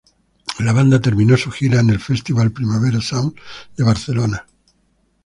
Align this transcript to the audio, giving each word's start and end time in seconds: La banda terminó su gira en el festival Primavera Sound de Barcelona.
La 0.61 0.73
banda 0.73 0.99
terminó 0.99 1.37
su 1.37 1.51
gira 1.51 1.79
en 1.81 1.91
el 1.91 1.99
festival 1.99 2.51
Primavera 2.51 2.99
Sound 3.01 3.35
de 3.77 3.83
Barcelona. 3.83 4.47